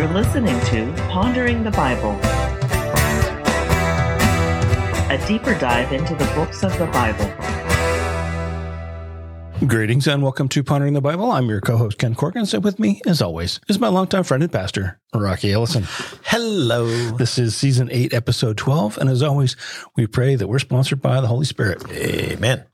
[0.00, 2.12] You're listening to Pondering the Bible,
[5.10, 7.26] a deeper dive into the books of the Bible.
[9.68, 11.30] Greetings and welcome to Pondering the Bible.
[11.30, 14.50] I'm your co-host Ken Corkins, and with me, as always, is my longtime friend and
[14.50, 15.84] pastor, Rocky Ellison.
[16.24, 16.86] Hello.
[17.18, 19.54] This is season eight, episode twelve, and as always,
[19.98, 21.84] we pray that we're sponsored by the Holy Spirit.
[21.92, 22.64] Amen.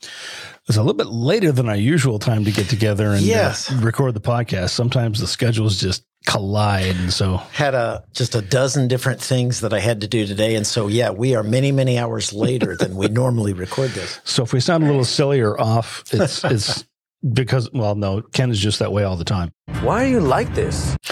[0.68, 3.71] It's a little bit later than our usual time to get together and uh, Yes.
[3.72, 4.71] record the podcast.
[4.71, 9.72] Sometimes the schedules just collide, and so Had a just a dozen different things that
[9.72, 12.96] I had to do today, and so yeah, we are many many hours later than
[12.96, 14.21] we normally record this.
[14.25, 16.84] so if we sound a little silly or off, it's it's
[17.32, 19.50] because well, no, Ken is just that way all the time.
[19.82, 20.96] Why are you like this?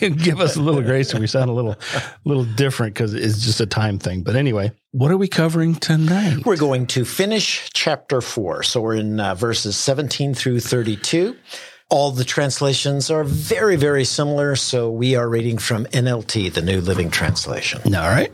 [0.00, 1.76] give us a little grace if we sound a little
[2.24, 4.22] little different because it's just a time thing.
[4.22, 6.44] But anyway, what are we covering tonight?
[6.44, 11.36] We're going to finish chapter four, so we're in uh, verses seventeen through thirty-two.
[11.88, 16.80] All the translations are very very similar, so we are reading from NLT, the New
[16.80, 17.94] Living Translation.
[17.94, 18.32] All right.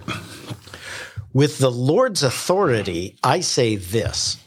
[1.35, 4.42] With the Lord's authority, I say this.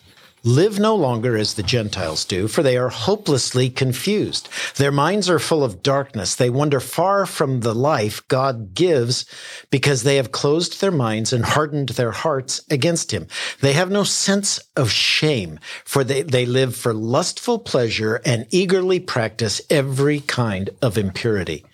[0.47, 4.47] Live no longer as the Gentiles do, for they are hopelessly confused.
[4.75, 6.35] Their minds are full of darkness.
[6.35, 9.25] They wander far from the life God gives
[9.71, 13.25] because they have closed their minds and hardened their hearts against Him.
[13.61, 18.99] They have no sense of shame, for they, they live for lustful pleasure and eagerly
[18.99, 21.66] practice every kind of impurity.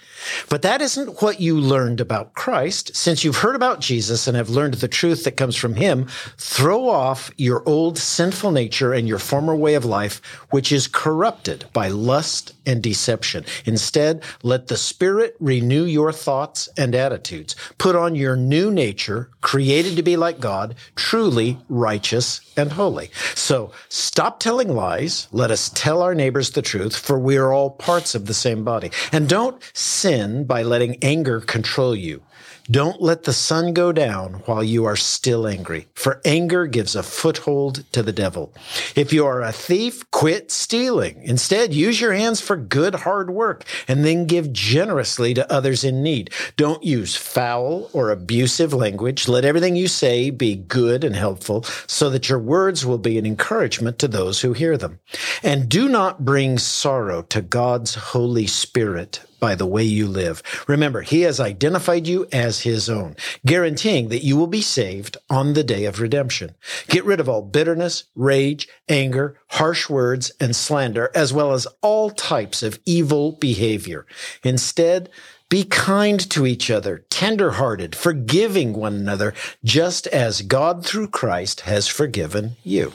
[0.49, 2.95] But that isn't what you learned about Christ.
[2.95, 6.89] Since you've heard about Jesus and have learned the truth that comes from him, throw
[6.89, 11.87] off your old sinful nature and your former way of life, which is corrupted by
[11.87, 13.45] lust and deception.
[13.65, 17.55] Instead, let the Spirit renew your thoughts and attitudes.
[17.77, 23.09] Put on your new nature, created to be like God, truly righteous and holy.
[23.35, 25.27] So stop telling lies.
[25.31, 28.63] Let us tell our neighbors the truth, for we are all parts of the same
[28.63, 28.91] body.
[29.11, 30.10] And don't sin
[30.45, 32.21] by letting anger control you.
[32.69, 37.03] Don't let the sun go down while you are still angry, for anger gives a
[37.03, 38.53] foothold to the devil.
[38.95, 41.21] If you are a thief, quit stealing.
[41.23, 46.03] Instead, use your hands for good, hard work and then give generously to others in
[46.03, 46.29] need.
[46.55, 49.27] Don't use foul or abusive language.
[49.27, 53.25] Let everything you say be good and helpful so that your words will be an
[53.25, 54.99] encouragement to those who hear them.
[55.41, 60.41] And do not bring sorrow to God's Holy Spirit by the way you live.
[60.69, 65.51] Remember, he has identified you as his own, guaranteeing that you will be saved on
[65.51, 66.55] the day of redemption.
[66.87, 72.11] Get rid of all bitterness, rage, anger, harsh words, and slander, as well as all
[72.11, 74.05] types of evil behavior.
[74.43, 75.09] Instead,
[75.49, 79.33] be kind to each other, tenderhearted, forgiving one another,
[79.65, 82.93] just as God through Christ has forgiven you.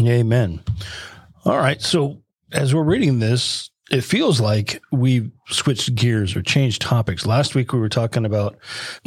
[0.00, 0.60] Amen.
[1.44, 1.82] All right.
[1.82, 2.22] So
[2.52, 7.26] as we're reading this, it feels like we've switched gears or changed topics.
[7.26, 8.58] Last week we were talking about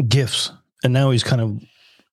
[0.08, 0.52] gifts,
[0.84, 1.62] and now he's kind of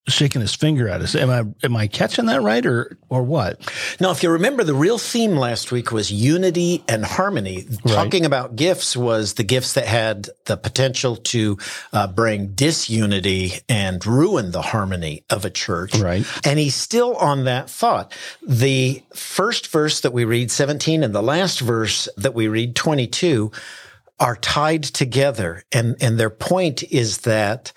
[0.08, 1.14] shaking his finger at us.
[1.14, 3.60] Am I am I catching that right or or what?
[4.00, 7.66] Now, if you remember, the real theme last week was unity and harmony.
[7.86, 11.58] Talking about gifts was the gifts that had the potential to
[11.92, 15.94] uh, bring disunity and ruin the harmony of a church.
[15.98, 16.26] Right.
[16.44, 18.12] And he's still on that thought.
[18.46, 23.52] The first verse that we read, 17, and the last verse that we read, 22,
[24.20, 25.64] are tied together.
[25.72, 27.72] And, and their point is that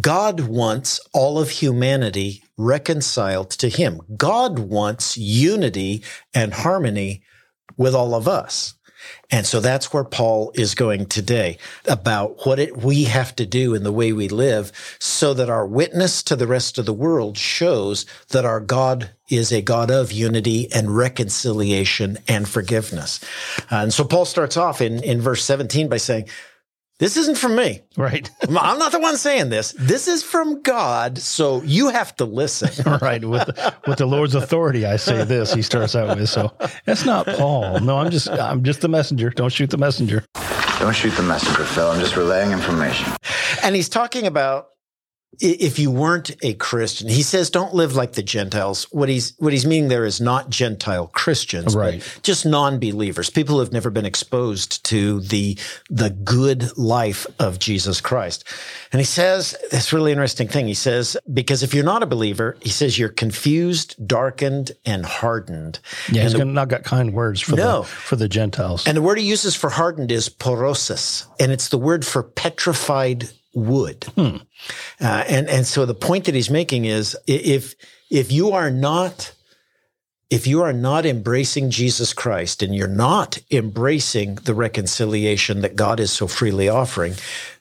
[0.00, 4.00] God wants all of humanity reconciled to him.
[4.16, 6.02] God wants unity
[6.34, 7.22] and harmony
[7.76, 8.74] with all of us.
[9.30, 13.74] And so that's where Paul is going today about what it, we have to do
[13.74, 17.36] in the way we live so that our witness to the rest of the world
[17.36, 23.20] shows that our God is a God of unity and reconciliation and forgiveness.
[23.70, 26.28] Uh, and so Paul starts off in, in verse 17 by saying,
[26.98, 27.82] this isn't from me.
[27.96, 28.30] Right.
[28.48, 29.72] I'm not the one saying this.
[29.78, 31.18] This is from God.
[31.18, 32.98] So you have to listen.
[33.02, 33.24] right.
[33.24, 33.48] With
[33.86, 35.52] with the Lord's authority, I say this.
[35.52, 36.52] He starts out with so
[36.84, 37.80] that's not Paul.
[37.80, 39.30] No, I'm just I'm just the messenger.
[39.30, 40.24] Don't shoot the messenger.
[40.78, 41.88] Don't shoot the messenger, Phil.
[41.88, 43.10] I'm just relaying information.
[43.62, 44.75] And he's talking about i-
[45.40, 48.84] if you weren't a Christian, he says, don't live like the Gentiles.
[48.90, 52.18] What he's, what he's meaning there is not Gentile Christians, but Right.
[52.22, 55.58] just non-believers, people who have never been exposed to the,
[55.90, 58.44] the good life of Jesus Christ.
[58.92, 60.66] And he says this really interesting thing.
[60.66, 65.78] He says, because if you're not a believer, he says you're confused, darkened, and hardened.
[66.10, 67.82] Yeah, he's the- not got kind words for No.
[67.82, 68.86] the for the Gentiles.
[68.86, 73.28] and the word he uses for hardened is porosis, and it's the word for petrified
[73.56, 74.06] wood.
[74.98, 77.74] Uh, and and so the point that he's making is if
[78.10, 79.34] if you are not
[80.28, 86.00] if you are not embracing Jesus Christ and you're not embracing the reconciliation that God
[86.00, 87.14] is so freely offering,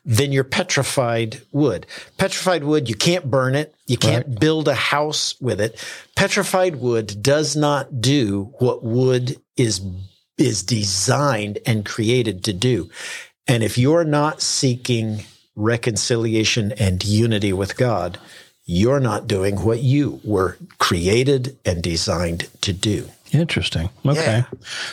[0.03, 1.85] then you're petrified wood.
[2.17, 3.75] Petrified wood, you can't burn it.
[3.85, 4.39] You can't right.
[4.39, 5.83] build a house with it.
[6.15, 9.81] Petrified wood does not do what wood is,
[10.39, 12.89] is designed and created to do.
[13.47, 15.23] And if you're not seeking
[15.55, 18.19] reconciliation and unity with God,
[18.65, 23.09] you're not doing what you were created and designed to do.
[23.31, 23.89] Interesting.
[24.05, 24.37] Okay.
[24.37, 24.43] Yeah.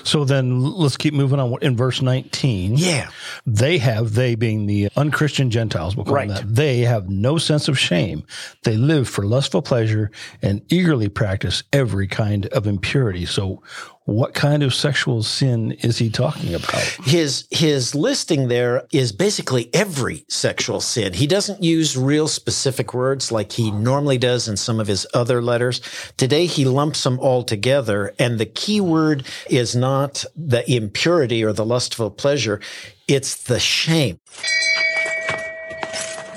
[0.05, 1.57] So then let's keep moving on.
[1.63, 3.11] In verse 19, yeah,
[3.47, 6.29] they have, they being the unchristian Gentiles, we'll call right.
[6.29, 8.25] them that, they have no sense of shame.
[8.65, 10.11] They live for lustful pleasure
[10.41, 13.27] and eagerly practice every kind of impurity.
[13.27, 13.63] So
[14.05, 16.83] what kind of sexual sin is he talking about?
[17.05, 21.13] His his listing there is basically every sexual sin.
[21.13, 25.41] He doesn't use real specific words like he normally does in some of his other
[25.41, 25.81] letters.
[26.17, 31.53] Today he lumps them all together and the key word is not the impurity or
[31.53, 32.61] the lustful pleasure,
[33.07, 34.19] it's the shame.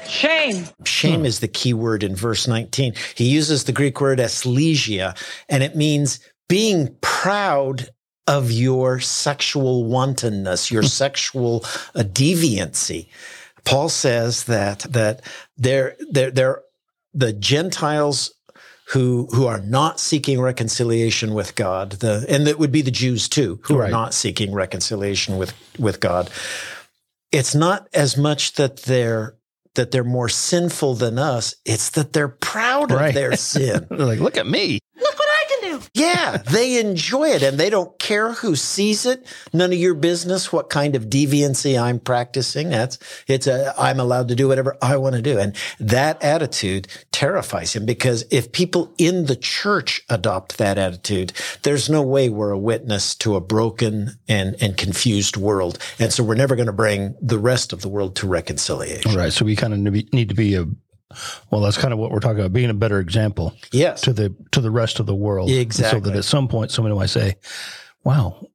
[0.08, 0.66] Shame.
[0.86, 1.26] Shame hmm.
[1.26, 2.94] is the key word in verse 19.
[3.16, 5.18] He uses the Greek word aselgeia,
[5.50, 7.90] and it means being proud
[8.28, 11.64] of your sexual wantonness, your sexual
[11.94, 13.08] uh, deviancy.
[13.64, 15.22] Paul says that that
[15.58, 16.62] they're, they're, they're
[17.14, 18.36] the Gentiles
[18.90, 23.28] who who are not seeking reconciliation with God, the and that would be the Jews
[23.28, 23.88] too, who right.
[23.88, 26.30] are not seeking reconciliation with with God.
[27.32, 29.38] It's not as much that they're
[29.74, 33.08] that they're more sinful than us; it's that they're proud right.
[33.08, 33.88] of their sin.
[33.90, 34.80] they're like, look at me.
[34.96, 35.86] Look what I can do.
[35.94, 39.26] Yeah, they enjoy it and they don't care who sees it.
[39.54, 42.70] None of your business what kind of deviancy I'm practicing.
[42.70, 45.40] That's it's a I'm allowed to do whatever I want to do.
[45.40, 51.34] And that attitude terrifies him because if people in the church adopt that attitude,
[51.64, 55.78] there's no way we're a witness to a broken and, and confused world.
[56.00, 59.16] And so we're never going to bring the rest of the world to reconciliation.
[59.16, 59.34] Right.
[59.34, 59.80] So we kind of
[60.14, 60.66] need to be a
[61.52, 63.56] well, that's kind of what we're talking about, being a better example.
[63.72, 64.02] Yes.
[64.02, 65.50] To the to the rest of the world.
[65.50, 66.00] Exactly.
[66.02, 67.36] So that at some point somebody might say,
[68.04, 68.48] Wow,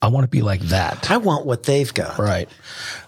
[0.00, 1.10] I want to be like that.
[1.10, 2.18] I want what they've got.
[2.18, 2.48] Right.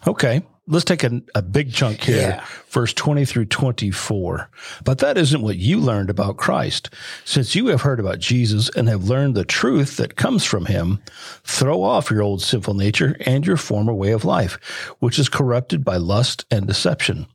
[0.06, 2.44] Okay let's take a, a big chunk here, yeah.
[2.69, 4.49] verse 20 through 24.
[4.84, 6.90] But that isn't what you learned about Christ.
[7.25, 11.02] Since you have heard about Jesus and have learned the truth that comes from him,
[11.44, 14.55] throw off your old sinful nature and your former way of life,
[15.00, 17.26] which is corrupted by lust and deception.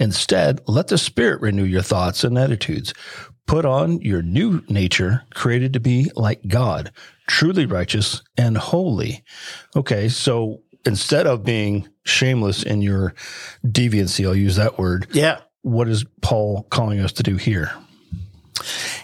[0.00, 2.94] Instead, let the Spirit renew your thoughts and attitudes.
[3.46, 6.92] Put on your new nature, created to be like God,
[7.26, 9.24] truly righteous and holy.
[9.74, 13.14] Okay, so instead of being shameless in your
[13.66, 15.06] deviancy, I'll use that word.
[15.12, 15.40] Yeah.
[15.62, 17.72] What is Paul calling us to do here?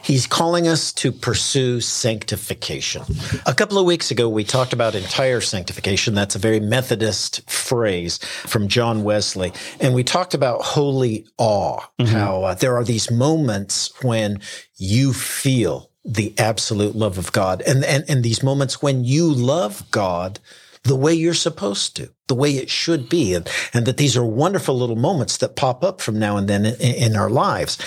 [0.02, 3.02] He's calling us to pursue sanctification.
[3.46, 6.14] A couple of weeks ago, we talked about entire sanctification.
[6.14, 9.52] That's a very Methodist phrase from John Wesley.
[9.80, 12.12] And we talked about holy awe, mm-hmm.
[12.12, 14.40] how uh, there are these moments when
[14.76, 17.62] you feel the absolute love of God.
[17.62, 20.38] And, and, and these moments when you love God
[20.84, 23.34] the way you're supposed to, the way it should be.
[23.34, 26.64] And, and that these are wonderful little moments that pop up from now and then
[26.64, 27.78] in, in our lives.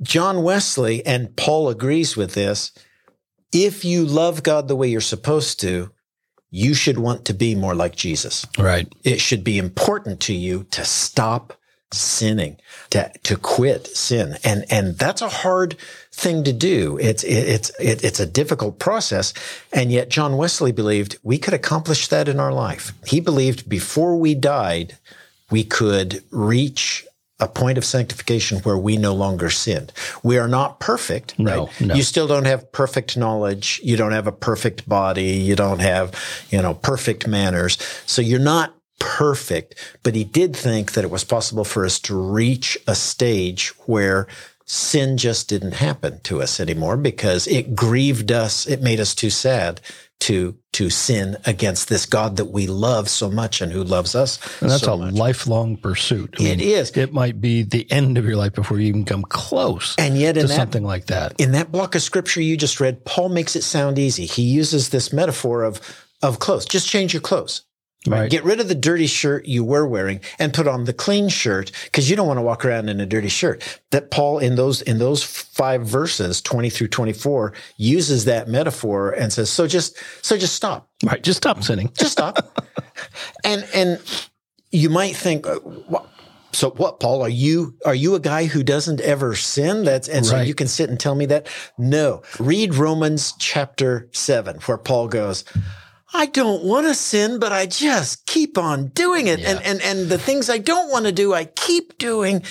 [0.00, 2.72] John Wesley and Paul agrees with this.
[3.52, 5.90] If you love God the way you're supposed to,
[6.50, 8.46] you should want to be more like Jesus.
[8.58, 8.90] Right.
[9.04, 11.54] It should be important to you to stop
[11.92, 12.56] sinning,
[12.90, 14.36] to, to quit sin.
[14.44, 15.76] And, and that's a hard
[16.12, 16.98] thing to do.
[17.00, 19.32] It's, it's, it's a difficult process.
[19.72, 22.92] And yet John Wesley believed we could accomplish that in our life.
[23.06, 24.98] He believed before we died,
[25.50, 27.06] we could reach
[27.40, 29.92] a point of sanctification where we no longer sinned.
[30.24, 31.80] We are not perfect, no, right?
[31.80, 31.94] No.
[31.94, 33.80] You still don't have perfect knowledge.
[33.82, 35.36] You don't have a perfect body.
[35.36, 36.14] You don't have,
[36.50, 37.78] you know, perfect manners.
[38.06, 42.18] So you're not perfect, but he did think that it was possible for us to
[42.18, 44.26] reach a stage where
[44.64, 48.66] sin just didn't happen to us anymore because it grieved us.
[48.66, 49.80] It made us too sad
[50.20, 54.38] to to sin against this God that we love so much and who loves us.
[54.60, 55.14] And that's so a much.
[55.14, 56.34] lifelong pursuit.
[56.38, 56.90] I mean, it is.
[56.96, 59.94] It might be the end of your life before you even come close.
[59.96, 62.80] And yet, in to that, something like that, in that block of scripture you just
[62.80, 64.26] read, Paul makes it sound easy.
[64.26, 65.80] He uses this metaphor of
[66.20, 66.66] of clothes.
[66.66, 67.62] Just change your clothes.
[68.08, 68.30] Right.
[68.30, 71.70] Get rid of the dirty shirt you were wearing and put on the clean shirt
[71.84, 73.80] because you don't want to walk around in a dirty shirt.
[73.90, 79.32] That Paul in those in those five verses, 20 through 24, uses that metaphor and
[79.32, 80.88] says, so just so just stop.
[81.04, 81.22] Right.
[81.22, 81.90] Just stop sinning.
[81.94, 82.38] Just stop.
[83.44, 84.00] and and
[84.70, 85.58] you might think, uh,
[86.52, 87.22] So what, Paul?
[87.22, 89.84] Are you are you a guy who doesn't ever sin?
[89.84, 91.46] That's and so you can sit and tell me that?
[91.76, 92.22] No.
[92.38, 95.44] Read Romans chapter seven, where Paul goes,
[96.12, 99.40] I don't want to sin, but I just keep on doing it.
[99.40, 102.42] And and and the things I don't want to do, I keep doing.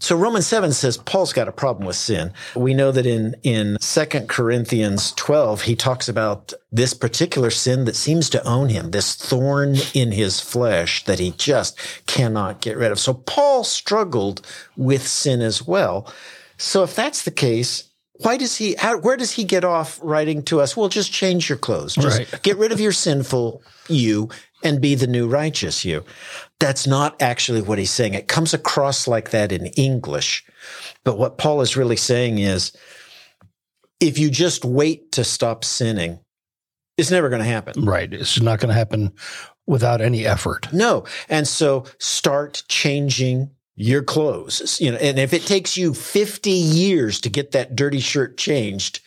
[0.00, 2.32] So Romans 7 says Paul's got a problem with sin.
[2.54, 7.96] We know that in, in 2 Corinthians 12, he talks about this particular sin that
[7.96, 12.92] seems to own him, this thorn in his flesh that he just cannot get rid
[12.92, 13.00] of.
[13.00, 14.46] So Paul struggled
[14.76, 16.12] with sin as well.
[16.58, 17.87] So if that's the case,
[18.18, 20.76] why does he, how, where does he get off writing to us?
[20.76, 21.94] Well, just change your clothes.
[21.94, 22.42] Just Right.
[22.42, 24.28] get rid of your sinful you
[24.64, 26.04] and be the new righteous you.
[26.58, 28.14] That's not actually what he's saying.
[28.14, 30.44] It comes across like that in English.
[31.04, 32.72] But what Paul is really saying is
[34.00, 36.18] if you just wait to stop sinning,
[36.96, 37.84] it's never going to happen.
[37.84, 38.12] Right.
[38.12, 39.12] It's not going to happen
[39.66, 40.72] without any effort.
[40.72, 41.04] No.
[41.28, 44.80] And so start changing your clothes.
[44.80, 49.00] You know, and if it takes you 50 years to get that dirty shirt changed,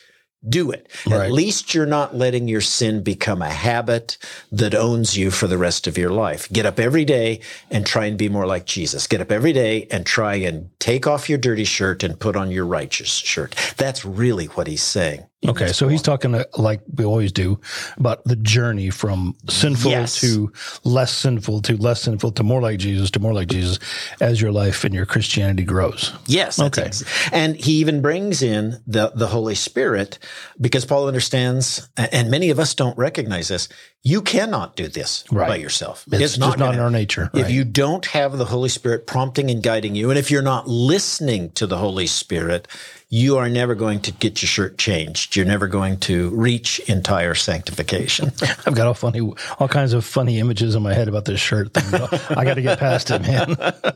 [0.47, 0.89] do it.
[1.05, 1.25] Right.
[1.25, 4.17] At least you're not letting your sin become a habit
[4.51, 6.49] that owns you for the rest of your life.
[6.49, 9.05] Get up every day and try and be more like Jesus.
[9.07, 12.49] Get up every day and try and take off your dirty shirt and put on
[12.49, 13.55] your righteous shirt.
[13.77, 15.27] That's really what he's saying.
[15.47, 17.59] Okay, so he's talking uh, like we always do
[17.97, 20.21] about the journey from sinful Yes.
[20.21, 20.51] to
[20.83, 23.79] less sinful to less sinful to more like Jesus to more like Jesus
[24.19, 26.13] as your life and your Christianity grows.
[26.27, 26.59] Yes.
[26.59, 26.83] Okay.
[26.83, 30.19] ex- and he even brings in the, the Holy Spirit
[30.59, 33.67] because Paul understands, and many of us don't recognize this.
[34.03, 35.47] You cannot do this Right.
[35.47, 36.05] by yourself.
[36.11, 37.29] It's, just not gonna- in our nature.
[37.35, 37.51] If right.
[37.51, 41.51] you don't have the Holy Spirit prompting and guiding you, and if you're not listening
[41.51, 42.67] to the Holy Spirit,
[43.09, 45.35] you are never going to get your shirt changed.
[45.35, 48.31] You're never going to reach entire sanctification.
[48.65, 49.19] I've got all funny,
[49.59, 52.01] all kinds of funny images in my head about this shirt thing.
[52.35, 53.55] I got to get past it, man.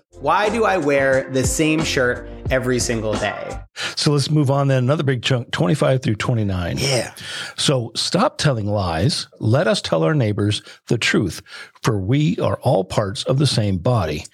[0.19, 3.59] Why do I wear the same shirt every single day?
[3.95, 4.83] So let's move on then.
[4.83, 6.77] Another big chunk, 25 through 29.
[6.77, 7.13] yeah.
[7.57, 9.27] So stop telling lies.
[9.39, 11.41] Let us tell our neighbors the truth,
[11.81, 14.25] for we are all parts of the same body.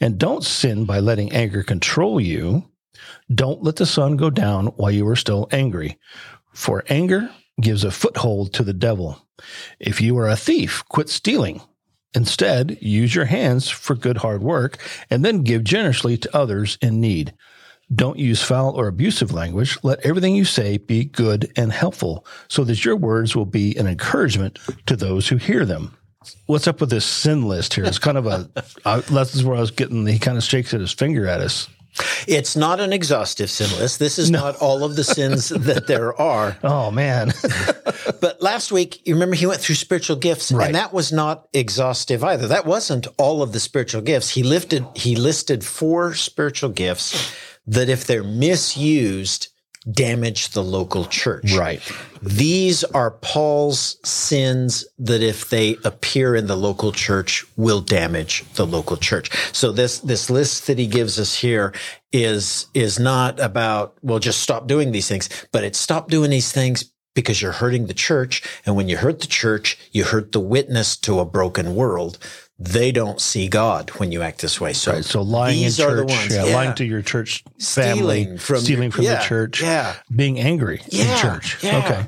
[0.00, 2.64] And don't sin by letting anger control you.
[3.34, 5.98] Don't let the sun go down while you are still angry,
[6.52, 9.26] for anger gives a foothold to the devil.
[9.78, 11.60] If you are a thief, quit stealing.
[12.12, 14.78] Instead, use your hands for good hard work
[15.10, 17.32] and then give generously to others in need.
[17.92, 19.76] Don't use foul or abusive language.
[19.82, 23.88] Let everything you say be good and helpful so that your words will be an
[23.88, 25.96] encouragement to those who hear them.
[26.46, 27.84] What's up with this sin list here?
[27.84, 28.48] It's kind of a,
[28.84, 31.68] uh, that's where I was getting, he kind of shakes at his finger at us.
[32.28, 33.98] It's not an exhaustive sin list.
[33.98, 36.56] This is not all of the sins that there are.
[36.62, 37.32] Oh, man.
[38.20, 40.66] But last week, you remember he went through spiritual gifts, Right.
[40.66, 42.48] and that was not exhaustive either.
[42.48, 44.30] That wasn't all of the spiritual gifts.
[44.30, 47.32] He lifted, he listed four spiritual gifts
[47.66, 49.48] that, if they're misused,
[49.90, 51.52] damage the local church.
[51.54, 51.80] right.
[52.22, 58.66] These are Paul's sins that, if they appear in the local church, will damage the
[58.66, 59.30] local church.
[59.54, 61.72] So this this list that he gives us here
[62.12, 66.52] is is not about well, just stop doing these things, but it's stop doing these
[66.52, 70.40] things because you're hurting the church, and when you hurt the church, you hurt the
[70.40, 72.18] witness to a broken world.
[72.62, 74.74] They don't see God when you act this way.
[74.74, 75.04] So, Right.
[75.04, 76.54] So lying in these are the church, yeah, Yeah.
[76.54, 79.94] lying to your church family, Stealing from stealing from yeah, the church, yeah.
[80.14, 81.56] being angry in church.
[81.62, 81.78] yeah.
[81.78, 82.06] Okay.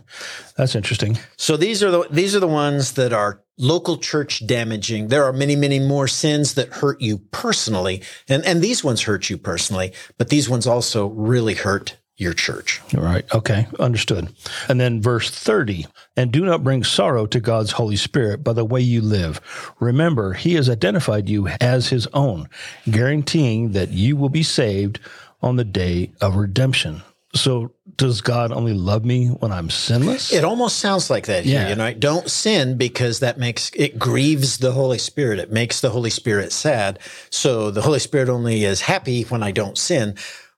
[0.59, 1.19] That's interesting.
[1.39, 5.09] So these are the these are the ones that are local church damaging.
[5.09, 8.03] There are many, many more sins that hurt you personally.
[8.29, 12.81] And and these ones hurt you personally, but these ones also really hurt your church.
[12.95, 13.25] Right.
[13.35, 13.67] Okay.
[13.79, 14.33] Understood.
[14.69, 15.87] And then verse 30
[16.17, 19.41] and do not bring sorrow to God's Holy Spirit by the way you live.
[19.81, 22.49] Remember, he has identified you as his own,
[22.91, 25.01] guaranteeing that you will be saved
[25.43, 27.03] on the day of redemption.
[27.35, 30.33] So, does God only love me when I'm sinless?
[30.33, 31.69] It almost sounds like that here, Yeah.
[31.71, 31.85] you know.
[31.85, 35.39] I don't sin because that makes it grieves the Holy Spirit.
[35.39, 36.99] It makes the Holy Spirit sad.
[37.31, 40.15] So the Holy Spirit only is happy when I don't sin.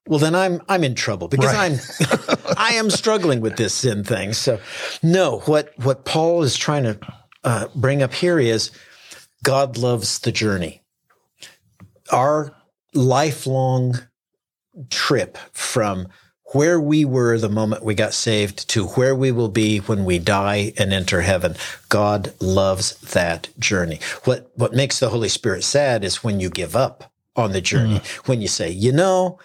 [0.06, 1.72] Well, then I'm I'm in trouble because Right.
[1.72, 4.34] I'm I am struggling with this sin thing.
[4.34, 4.60] So
[5.02, 6.98] no, what what Paul is trying to
[7.42, 8.70] uh, bring up here is
[9.42, 10.82] God loves the journey.
[12.12, 12.54] Our
[12.92, 13.94] lifelong
[14.90, 16.08] trip from
[16.52, 20.18] where we were the moment we got saved to where we will be when we
[20.18, 21.56] die and enter heaven.
[21.88, 24.00] God loves that journey.
[24.24, 28.00] What what makes the Holy Spirit sad is when you give up on the journey.
[28.26, 29.38] When you say, "You know,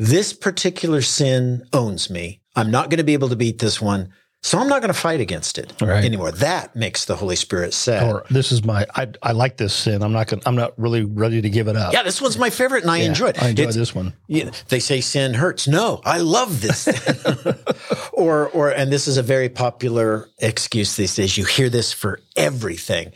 [0.00, 2.40] this particular sin owns me.
[2.56, 4.12] I'm not going to be able to beat this one.
[4.42, 6.02] So I'm not going to fight against it Right.
[6.02, 6.32] anymore.
[6.32, 8.02] That makes the Holy Spirit sad.
[8.10, 10.02] Or this is my I, I like this sin.
[10.02, 11.92] I'm not gonna I'm not really ready to give it up.
[11.92, 13.42] yeah, this one's my favorite and I Yeah, enjoy it.
[13.42, 14.14] I enjoy It's- this one.
[14.28, 15.68] you know, they say sin hurts.
[15.68, 16.88] No, I love this.
[18.14, 21.36] or, or, and this is a very popular excuse these days.
[21.36, 23.12] You hear this for everything.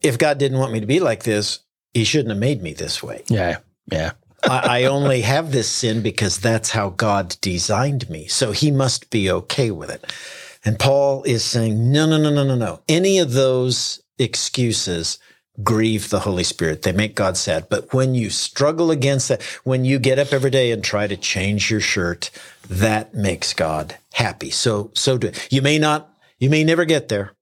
[0.00, 1.60] If God didn't want me to be like this,
[1.92, 3.24] He shouldn't have made me this way.
[3.28, 3.58] Yeah.
[3.90, 4.12] Yeah.
[4.44, 8.26] I, I only have this sin because that's how God designed me.
[8.26, 10.12] So He must be okay with it.
[10.64, 12.80] And Paul is saying, no, no, no, no, no, no.
[12.88, 15.18] Any of those excuses
[15.62, 16.82] grieve the Holy Spirit.
[16.82, 17.68] They make God sad.
[17.68, 21.16] But when you struggle against that, when you get up every day and try to
[21.16, 22.30] change your shirt,
[22.68, 24.50] that makes God happy.
[24.50, 25.48] So, so do it.
[25.50, 26.08] you may not,
[26.38, 27.32] you may never get there,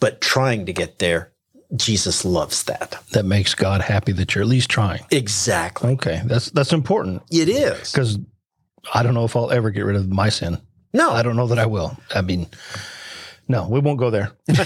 [0.00, 1.32] but trying to get there,
[1.74, 3.02] Jesus loves that.
[3.12, 5.04] That makes God happy that you're at least trying.
[5.10, 5.90] Exactly.
[5.92, 6.22] Okay.
[6.24, 7.22] That's that's important.
[7.30, 7.90] It is.
[7.90, 8.18] Because
[8.94, 10.58] I don't know if I'll ever get rid of my sin.
[10.92, 11.96] No, I don't know that I will.
[12.14, 12.46] I mean,
[13.48, 14.32] no, we won't go there.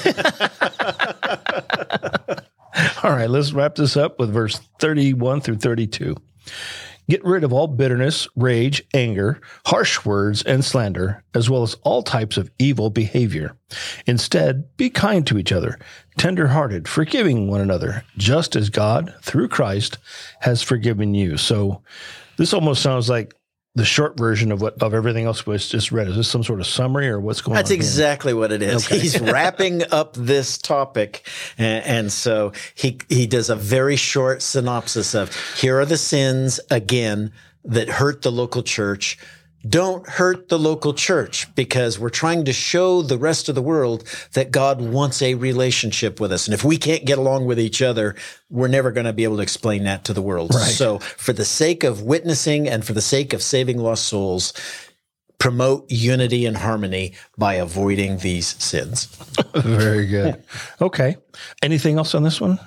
[3.02, 6.16] all right, let's wrap this up with verse 31 through 32.
[7.08, 12.04] Get rid of all bitterness, rage, anger, harsh words, and slander, as well as all
[12.04, 13.56] types of evil behavior.
[14.06, 15.76] Instead, be kind to each other,
[16.20, 19.96] tender-hearted, forgiving one another, just as God, through Christ,
[20.40, 21.38] has forgiven you.
[21.38, 21.80] So
[22.36, 23.34] this almost sounds like
[23.74, 26.08] the short version of what of everything else was just read.
[26.08, 27.76] Is this some sort of summary or what's going That's on?
[27.76, 27.80] here?
[27.80, 28.86] exactly what it is.
[28.86, 35.14] He's wrapping up this topic, and, and so he he does a very short synopsis
[35.14, 37.32] of here are the sins again
[37.64, 39.16] that hurt the local church.
[39.68, 44.04] Don't hurt the local church because we're trying to show the rest of the world
[44.32, 46.46] that God wants a relationship with us.
[46.46, 48.14] And if we can't get along with each other,
[48.48, 50.54] we're never going to be able to explain that to the world.
[50.54, 50.62] Right.
[50.62, 54.54] So, for the sake of witnessing and for the sake of saving lost souls,
[55.40, 59.06] promote unity and harmony by avoiding these sins.
[59.54, 60.40] Very good.
[60.80, 61.16] Okay.
[61.62, 62.60] Anything else on this one?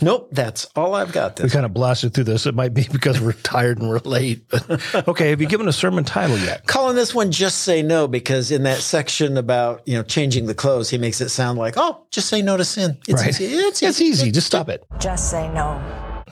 [0.00, 1.40] Nope, that's all I've got.
[1.40, 2.46] We kind of blasted through this.
[2.46, 4.48] It might be because we're tired and we're late.
[4.48, 6.66] But okay, have you given a sermon title yet?
[6.66, 10.54] Calling this one "Just Say No" because in that section about you know changing the
[10.54, 12.96] clothes, he makes it sound like, "Oh, just say no to sin.
[13.08, 13.30] It's Right.
[13.30, 13.46] easy.
[13.46, 14.30] It's, It's easy.
[14.30, 14.84] Just stop it.
[15.00, 15.82] Just say no.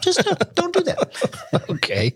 [0.01, 2.15] Just don't, don't do that." Okay.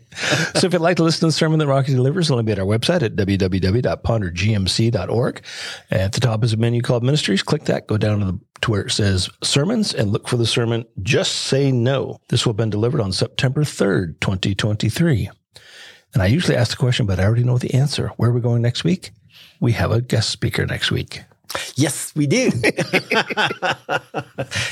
[0.54, 2.58] So if you'd like to listen to the sermon that Rocky delivers, only be at
[2.58, 5.42] our website at www.pondergmc.org.
[5.90, 7.42] At the top is a menu called Ministries.
[7.42, 10.46] Click that, go down to, the, to where it says Sermons, and look for the
[10.46, 12.18] sermon Just Say No.
[12.28, 15.30] This will have been delivered on September 3rd, 2023.
[16.14, 18.08] And I usually ask the question, but I already know the answer.
[18.16, 19.12] Where are we going next week?
[19.60, 21.22] We have a guest speaker next week.
[21.74, 22.50] Yes, we do.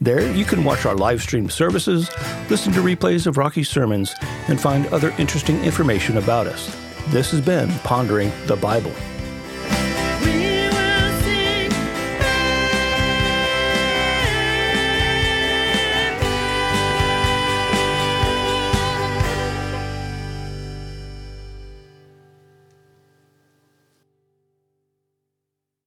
[0.00, 2.10] There, you can watch our live stream services,
[2.48, 4.14] listen to replays of Rocky's sermons,
[4.48, 6.76] and find other interesting information about us.
[7.08, 8.92] This has been Pondering the Bible.